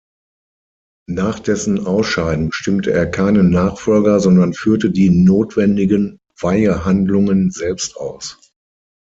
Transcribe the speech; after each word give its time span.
Nach 1.11 1.37
dessen 1.37 1.85
Ausscheiden 1.85 2.47
bestimmte 2.49 2.91
er 2.91 3.05
keinen 3.11 3.51
Nachfolger, 3.51 4.19
sondern 4.19 4.55
führte 4.55 4.89
die 4.89 5.11
notwendigen 5.11 6.17
Weihehandlungen 6.39 7.51
selbst 7.51 7.97
aus. 7.97 8.39